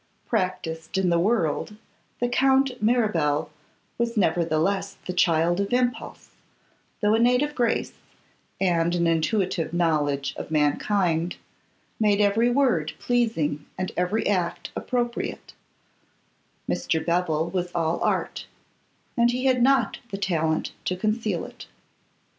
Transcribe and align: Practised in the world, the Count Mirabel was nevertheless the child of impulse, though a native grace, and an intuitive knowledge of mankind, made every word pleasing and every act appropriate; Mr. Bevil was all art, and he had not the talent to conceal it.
Practised 0.25 0.97
in 0.97 1.11
the 1.11 1.19
world, 1.19 1.75
the 2.19 2.27
Count 2.27 2.81
Mirabel 2.81 3.51
was 3.99 4.17
nevertheless 4.17 4.97
the 5.05 5.13
child 5.13 5.59
of 5.59 5.71
impulse, 5.71 6.29
though 7.01 7.13
a 7.13 7.19
native 7.19 7.53
grace, 7.53 7.93
and 8.59 8.95
an 8.95 9.05
intuitive 9.05 9.73
knowledge 9.75 10.33
of 10.37 10.49
mankind, 10.49 11.35
made 11.99 12.19
every 12.19 12.49
word 12.49 12.93
pleasing 12.97 13.67
and 13.77 13.91
every 13.95 14.27
act 14.27 14.71
appropriate; 14.75 15.53
Mr. 16.67 17.05
Bevil 17.05 17.51
was 17.51 17.71
all 17.75 18.01
art, 18.03 18.47
and 19.15 19.29
he 19.29 19.45
had 19.45 19.61
not 19.61 19.99
the 20.09 20.17
talent 20.17 20.71
to 20.85 20.97
conceal 20.97 21.45
it. 21.45 21.67